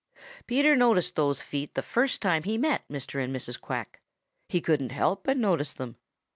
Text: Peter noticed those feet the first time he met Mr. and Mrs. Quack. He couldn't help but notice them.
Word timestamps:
Peter 0.47 0.75
noticed 0.75 1.15
those 1.15 1.43
feet 1.43 1.75
the 1.75 1.83
first 1.83 2.23
time 2.23 2.41
he 2.41 2.57
met 2.57 2.81
Mr. 2.89 3.23
and 3.23 3.31
Mrs. 3.35 3.61
Quack. 3.61 4.01
He 4.49 4.59
couldn't 4.59 4.89
help 4.89 5.23
but 5.25 5.37
notice 5.37 5.73
them. 5.73 5.95